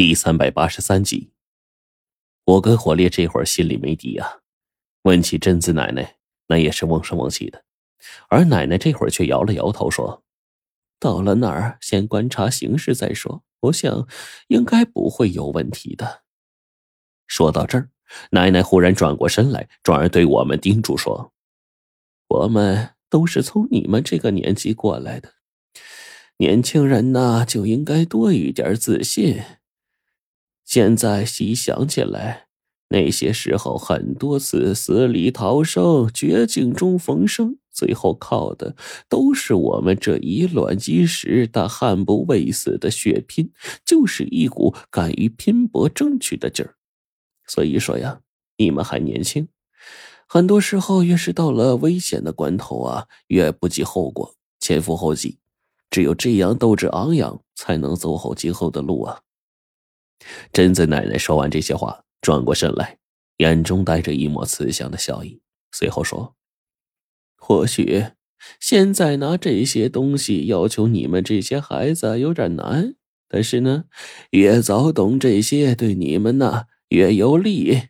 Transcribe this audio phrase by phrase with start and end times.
[0.00, 1.30] 第三百八十三集，
[2.46, 4.40] 我跟火烈这会儿心里没底呀。
[5.02, 7.62] 问起贞子奶奶，那也是瓮声瓮气的。
[8.30, 10.24] 而奶奶这会儿却摇了摇头说
[10.98, 13.44] ：“到了那儿，先观察形势再说。
[13.60, 14.08] 我想，
[14.48, 16.22] 应该不会有问题的。”
[17.28, 17.90] 说到这儿，
[18.30, 21.34] 奶奶忽然转过身来，转而对我们叮嘱说
[22.28, 25.34] ：“我们都是从你们这个年纪过来的，
[26.38, 29.42] 年轻人呐，就应该多一点自信。”
[30.70, 32.46] 现在细想起来，
[32.90, 38.76] 那些时候很多次死里逃生、绝境中逢生，最后靠的
[39.08, 43.50] 都是我们这以卵击石但悍不畏死的血拼，
[43.84, 46.76] 就是一股敢于拼搏争取的劲儿。
[47.48, 48.20] 所以说呀，
[48.56, 49.48] 你们还年轻，
[50.28, 55.40] 很多时候越是到了危险的关头啊，越不计后果，前赴后继，
[55.90, 59.22] 只有这样斗志昂扬，才能走好今后的路啊。
[60.52, 62.98] 贞子奶奶说完这些话，转过身来，
[63.38, 65.40] 眼中带着一抹慈祥的笑意，
[65.72, 66.34] 随后说
[67.36, 68.06] ：“或许
[68.58, 72.94] 现在拿这些东西要求你们这些孩子有点难，
[73.28, 73.84] 但是呢，
[74.30, 77.88] 越早懂这些，对你们呢越有利。”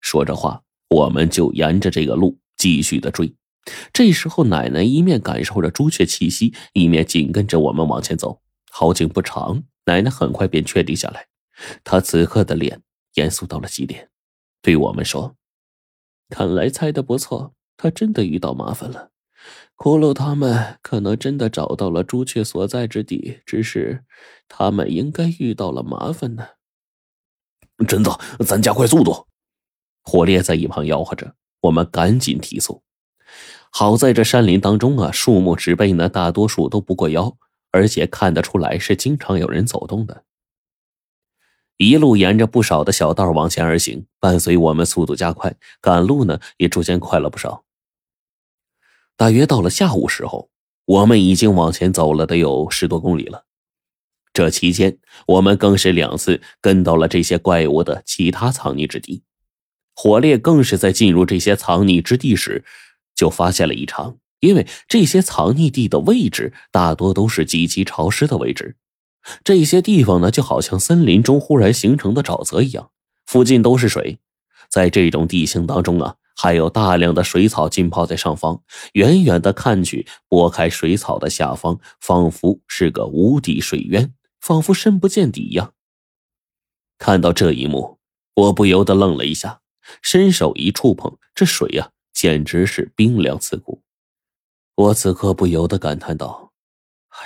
[0.00, 3.34] 说着话，我们就沿着这个路继续的追。
[3.92, 8.42] 这时候，奶奶一面感受着朱雀气息，一面紧跟着我们往前走。
[8.70, 11.26] 好景不长，奶奶很快便确定下来。
[11.82, 12.82] 他此刻的脸
[13.14, 14.10] 严肃到了极点，
[14.62, 15.36] 对我们说
[16.30, 19.10] ：“看来猜的不错，他真的遇到麻烦了。
[19.76, 24.04] 骷髅他们可能真的找到了朱雀所在之地，只是
[24.48, 26.46] 他们应该遇到了麻烦呢。”
[27.86, 29.26] 真的，咱加快速度！
[30.02, 32.82] 火烈在一旁吆喝着，我们赶紧提速。
[33.70, 37.36] 好在这山林当中啊，树木植被呢，大多数都不过腰，
[37.72, 40.24] 而且看得出来是经常有人走动的。
[41.76, 47.64] 一路沿着不少的小道往前而行，伴随我们速度加快，赶路呢也逐渐快了不少。
[49.16, 50.50] 大约到了下午时候，
[50.84, 53.46] 我们已经往前走了得有十多公里了。
[54.32, 59.22] 这期间，我们更是两次跟到了这些怪物的其他藏匿之地。
[59.94, 62.64] 火烈更是在进入这些藏匿之地时，
[63.14, 68.76] 就发现了异常，因为这些藏匿地的位置大多都是极其潮湿的位置。
[69.42, 72.90] 这些地方呢，就好像森林中忽然形成的沼泽一样，
[73.26, 74.18] 附近都是水。
[74.70, 78.62] 在这种地形当中啊，还有大量的水草浸泡在上方。
[78.94, 85.74] 远远的看去，拨开水草的下方，仿佛是个无底水渊，仿佛深不见底一样。
[86.98, 87.98] 看到这一幕，
[88.34, 89.60] 我不由得愣了一下，
[90.02, 93.82] 伸手一触碰，这水呀，简直是冰凉刺骨。
[94.74, 96.52] 我此刻不由得感叹道：“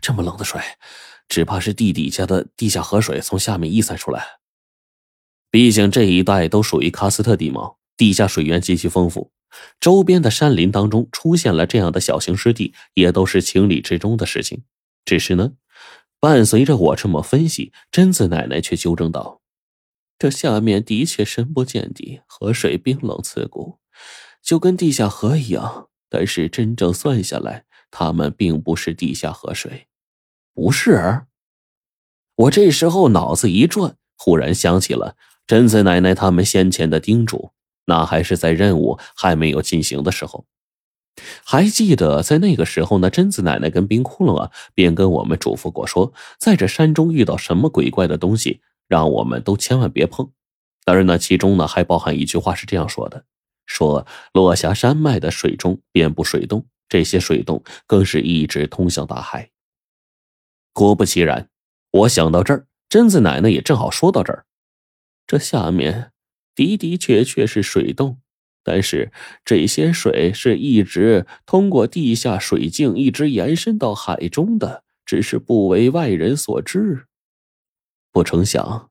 [0.00, 0.60] 这么冷的水！”
[1.34, 4.24] 只怕是地底下的地下河水从下面溢散出来。
[5.50, 9.32] 毕竟这一带都属于喀斯特地貌，地下水源极其丰富。
[9.80, 14.62] 周边的山林当中出现了这样的小型湿地，也都是情理之中的事情。
[15.04, 15.54] 只是呢，
[16.20, 19.40] 伴随着我这么分析，贞子奶奶却纠正道
[20.16, 23.80] ：“这下面的确深不见底，河水冰冷刺骨，
[24.40, 25.88] 就跟地下河一样。
[26.08, 29.88] 但是真正算下来，它们并不是地下河水。”
[30.54, 31.22] 不是，
[32.36, 35.16] 我这时候脑子一转，忽然想起了
[35.46, 37.50] 贞子奶奶他们先前的叮嘱，
[37.86, 40.46] 那还是在任务还没有进行的时候。
[41.44, 50.30] 还记得在那个时候呢，贞子奶奶跟冰窟窿啊，便跟我们嘱咐过，说在这山中遇到什么鬼怪的东西，让我们都千万别碰。
[50.84, 53.24] 当然呢，其中呢还包含一句话是这样说的：
[53.66, 59.50] 说落霞山脉的水中遍布水洞，这些水洞更是一直通向大海。
[60.74, 61.48] 果不其然，
[61.92, 64.44] 我想到这儿，贞子奶奶也正好说到这儿。
[65.24, 66.10] 这下面
[66.56, 68.18] 的的确确是水洞，
[68.64, 69.12] 但是
[69.44, 77.06] 这些水是一直通过地下水镜一直延伸到海中的，只是不为外人所知。
[78.10, 78.90] 不成想，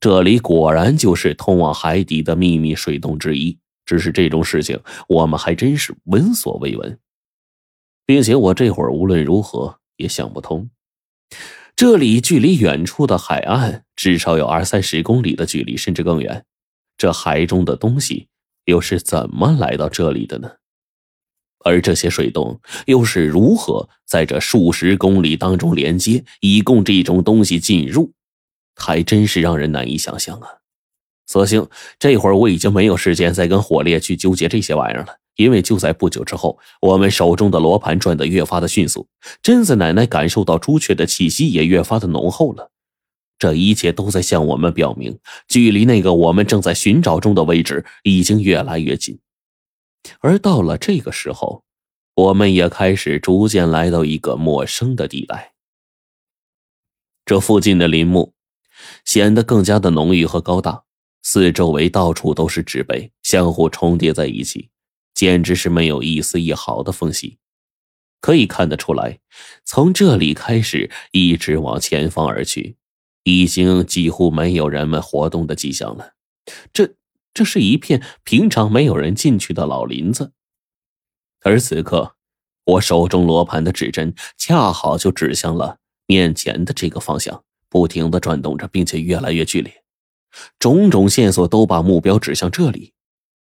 [0.00, 3.58] 这里果然就是通往海底的秘密水洞之一。
[3.86, 6.98] 只是这种事情，我们还真是闻所未闻，
[8.04, 10.70] 并且我这会儿无论如何也想不通。
[11.76, 16.44] 这里距离远处的海岸至少有二三十公里的距离，甚至更远。
[16.98, 18.28] 这海中的东西
[18.66, 20.50] 又是怎么来到这里的呢？
[21.64, 28.12] 而这些水洞又是如何在这数十公里当中连接，以供这种东西进入？
[28.76, 30.48] 还真是让人难以想象啊！
[31.26, 31.68] 所幸
[31.98, 35.16] 这会儿我已经没有时间再跟火烈去纠结这些玩意儿了。
[35.40, 39.08] 因为就在不久之后，我们手中的罗盘转得越发的迅速，
[39.42, 42.70] 贞子奶奶感受到朱雀的气息也越发的浓厚了。
[43.38, 49.18] 这一切都在向我们表明，距离那个我们正在寻找中的位置已经越来越近。
[50.20, 51.64] 而到了这个时候，
[52.14, 55.54] 我们也开始逐渐来到一个陌生的地带。
[57.24, 58.34] 这附近的林木
[59.06, 60.82] 显得更加的浓郁和高大，
[61.22, 64.68] 四周围到处都是植被，相互重叠在一起，
[65.20, 67.36] 简直是没有一丝一毫的缝隙。
[68.22, 69.18] 可以看得出来，
[69.66, 72.78] 从这里开始一直往前方而去。
[73.24, 76.14] 已经几乎没有人们活动的迹象了，
[76.72, 76.94] 这
[77.34, 80.32] 这是一片平常没有人进去的老林子。
[81.42, 82.16] 而此刻，
[82.64, 85.76] 我手中罗盘的指针恰好就指向了
[86.06, 89.84] 面前的这个方向，不停的转动着，并且越来越剧烈。
[90.58, 92.94] 种种线索都把目标指向这里。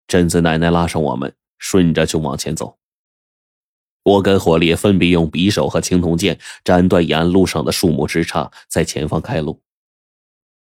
[0.07, 2.79] 贞子奶奶拉上我们，顺着就往前走。
[4.01, 9.61] 我跟火烈分别用匕首和青铜剑斩断沿路上的树木枝杈，在前方开路。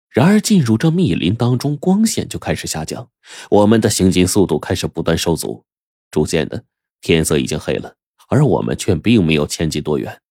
[0.08, 3.10] 然而，进入这密林当中，光线就开始下降，
[3.50, 5.64] 我们的行进速度开始不断受阻。
[6.10, 6.64] 逐渐的，
[7.02, 7.94] 天色已经黑了，
[8.28, 10.22] 而我们却并没有前进多远，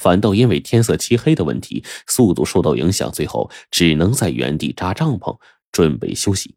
[0.00, 5.36] 反倒因为天色漆黑的问题，速度受到影响，最后只能在原地扎帐篷，
[5.72, 6.54] 准备休息。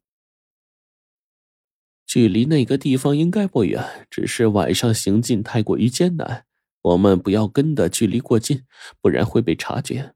[2.05, 6.45] 距离那个地方应该不远，只是晚上行进太过于艰难。
[6.81, 8.63] 我们不要跟的距离过近，
[9.01, 10.13] 不然会被察觉。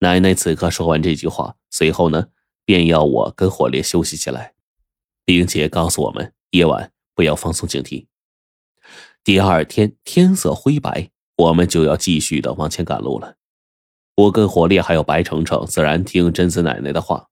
[0.00, 2.28] 奶奶此刻说完这句话，随后呢，
[2.64, 4.54] 便要我跟火烈休息起来，
[5.24, 8.06] 并且告诉我们夜晚不要放松警惕。
[9.22, 13.36] 第二天天色灰白，我们就要继续的往前赶路了。
[14.16, 17.28] 我跟火烈还有白程程自然听贞子奶奶的话，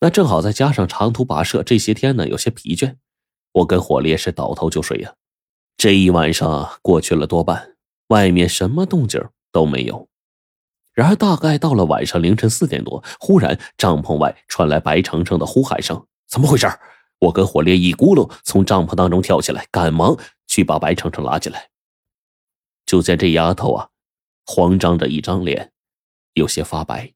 [0.00, 2.96] 那正好再加上长途跋涉，这些天呢有些疲倦。
[3.56, 5.14] 我跟火烈是倒头就睡呀，
[5.78, 7.76] 这一晚上过去了多半，
[8.08, 10.08] 外面什么动静都没有。
[10.92, 16.66] 然而大概到了晚上凌晨四点多，忽然帐篷外传来白程程的呼喊声：“怎么回事？”
[17.20, 20.14] 我跟火烈一咕噜从帐篷当中跳起来，赶忙
[20.46, 21.70] 去把白程程拉起来。
[22.84, 23.88] 就见这丫头啊，
[24.44, 25.72] 慌张着一张脸，
[26.34, 27.14] 有些发白。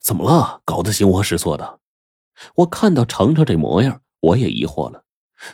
[0.00, 0.62] 怎么了？
[0.64, 1.80] 搞得惊慌失措的。
[2.54, 5.04] 我看到程程这模样，我也疑惑了。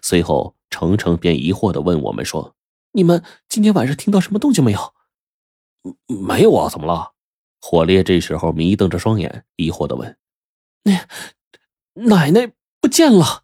[0.02, 2.54] 随后，程程便疑惑的问我们说
[2.92, 4.94] ：“你们今天晚上听到什么动静没有
[6.06, 7.12] ？”“没有啊，怎么了？”
[7.60, 10.16] 火烈这时候迷瞪着双眼，疑惑的问
[10.84, 11.06] ：“那
[11.94, 13.43] 奶奶不见了？”